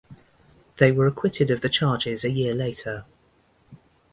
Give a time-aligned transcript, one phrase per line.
[0.77, 3.05] They were acquitted of the charges a year later.